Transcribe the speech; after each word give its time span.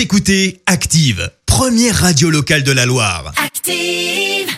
Vous 0.00 0.04
écoutez 0.04 0.62
Active, 0.64 1.30
première 1.44 1.94
radio 1.94 2.30
locale 2.30 2.62
de 2.62 2.72
la 2.72 2.86
Loire. 2.86 3.34
Active. 3.36 4.48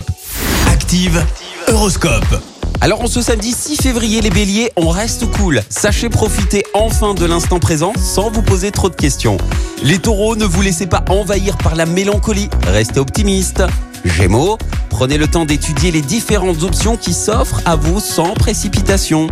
Active, 0.68 1.20
Horoscope. 1.66 2.40
Alors 2.80 3.00
en 3.00 3.08
ce 3.08 3.20
samedi 3.20 3.50
6 3.50 3.82
février, 3.82 4.20
les 4.20 4.30
béliers, 4.30 4.70
on 4.76 4.88
reste 4.88 5.28
cool. 5.32 5.60
Sachez 5.68 6.08
profiter 6.10 6.62
enfin 6.74 7.14
de 7.14 7.24
l'instant 7.24 7.58
présent 7.58 7.92
sans 7.96 8.30
vous 8.30 8.42
poser 8.42 8.70
trop 8.70 8.88
de 8.88 8.94
questions. 8.94 9.36
Les 9.82 9.98
taureaux, 9.98 10.36
ne 10.36 10.44
vous 10.44 10.62
laissez 10.62 10.86
pas 10.86 11.04
envahir 11.08 11.58
par 11.58 11.74
la 11.74 11.86
mélancolie. 11.86 12.48
Restez 12.68 13.00
optimistes. 13.00 13.64
Gémeaux, 14.04 14.58
prenez 14.90 15.18
le 15.18 15.26
temps 15.26 15.44
d'étudier 15.44 15.90
les 15.90 16.02
différentes 16.02 16.62
options 16.62 16.96
qui 16.96 17.12
s'offrent 17.12 17.62
à 17.64 17.74
vous 17.74 17.98
sans 17.98 18.34
précipitation. 18.34 19.26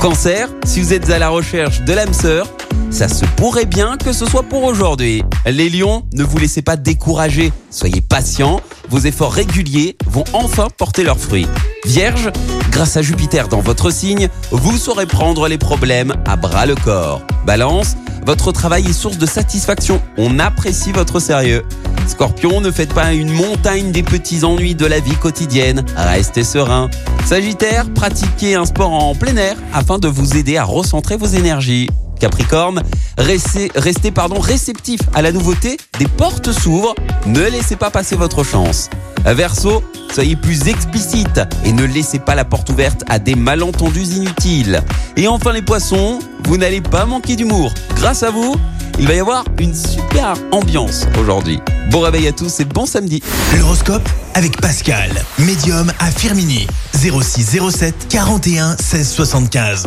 Cancer, 0.00 0.48
si 0.64 0.80
vous 0.80 0.94
êtes 0.94 1.10
à 1.10 1.18
la 1.18 1.28
recherche 1.28 1.82
de 1.82 1.92
l'âme 1.92 2.14
sœur, 2.14 2.46
ça 2.90 3.08
se 3.08 3.24
pourrait 3.36 3.66
bien 3.66 3.96
que 3.96 4.12
ce 4.12 4.26
soit 4.26 4.42
pour 4.42 4.64
aujourd'hui. 4.64 5.22
Les 5.46 5.68
lions, 5.68 6.02
ne 6.12 6.24
vous 6.24 6.38
laissez 6.38 6.62
pas 6.62 6.76
décourager. 6.76 7.52
Soyez 7.70 8.00
patients, 8.00 8.60
vos 8.88 8.98
efforts 8.98 9.32
réguliers 9.32 9.96
vont 10.06 10.24
enfin 10.32 10.68
porter 10.76 11.04
leurs 11.04 11.18
fruits. 11.18 11.46
Vierge, 11.84 12.30
grâce 12.70 12.96
à 12.96 13.02
Jupiter 13.02 13.48
dans 13.48 13.60
votre 13.60 13.90
signe, 13.90 14.28
vous 14.50 14.76
saurez 14.76 15.06
prendre 15.06 15.48
les 15.48 15.58
problèmes 15.58 16.14
à 16.26 16.36
bras 16.36 16.66
le 16.66 16.74
corps. 16.74 17.22
Balance, 17.46 17.96
votre 18.26 18.52
travail 18.52 18.86
est 18.86 18.92
source 18.92 19.18
de 19.18 19.26
satisfaction. 19.26 20.02
On 20.18 20.38
apprécie 20.38 20.92
votre 20.92 21.20
sérieux. 21.20 21.62
Scorpion, 22.06 22.60
ne 22.60 22.70
faites 22.70 22.92
pas 22.92 23.12
une 23.12 23.32
montagne 23.32 23.92
des 23.92 24.02
petits 24.02 24.44
ennuis 24.44 24.74
de 24.74 24.86
la 24.86 24.98
vie 25.00 25.14
quotidienne. 25.14 25.84
Restez 25.96 26.44
serein. 26.44 26.90
Sagittaire, 27.24 27.88
pratiquez 27.94 28.56
un 28.56 28.64
sport 28.64 28.92
en 28.92 29.14
plein 29.14 29.36
air 29.36 29.56
afin 29.72 29.98
de 29.98 30.08
vous 30.08 30.36
aider 30.36 30.56
à 30.56 30.64
recentrer 30.64 31.16
vos 31.16 31.26
énergies. 31.26 31.88
Capricorne, 32.20 32.82
restez, 33.18 33.72
restez 33.74 34.12
réceptif 34.40 35.00
à 35.14 35.22
la 35.22 35.32
nouveauté, 35.32 35.78
des 35.98 36.06
portes 36.06 36.52
s'ouvrent, 36.52 36.94
ne 37.26 37.40
laissez 37.40 37.76
pas 37.76 37.90
passer 37.90 38.14
votre 38.14 38.44
chance. 38.44 38.90
Verseau, 39.24 39.82
soyez 40.12 40.36
plus 40.36 40.68
explicite 40.68 41.40
et 41.64 41.72
ne 41.72 41.84
laissez 41.84 42.18
pas 42.18 42.34
la 42.34 42.44
porte 42.44 42.70
ouverte 42.70 43.02
à 43.08 43.18
des 43.18 43.34
malentendus 43.34 44.14
inutiles. 44.14 44.82
Et 45.16 45.28
enfin 45.28 45.52
les 45.52 45.62
poissons, 45.62 46.18
vous 46.46 46.56
n'allez 46.56 46.80
pas 46.80 47.06
manquer 47.06 47.36
d'humour. 47.36 47.72
Grâce 47.96 48.22
à 48.22 48.30
vous, 48.30 48.56
il 48.98 49.06
va 49.06 49.14
y 49.14 49.20
avoir 49.20 49.44
une 49.58 49.74
super 49.74 50.34
ambiance 50.52 51.06
aujourd'hui. 51.18 51.58
Bon 51.90 52.00
réveil 52.00 52.28
à 52.28 52.32
tous 52.32 52.60
et 52.60 52.64
bon 52.64 52.86
samedi. 52.86 53.22
L'horoscope 53.58 54.06
avec 54.34 54.60
Pascal, 54.60 55.10
médium 55.38 55.90
à 55.98 56.10
Firmini. 56.10 56.66
06 56.94 57.58
07 57.70 58.08
41 58.08 58.76
16 58.78 59.08
75. 59.08 59.86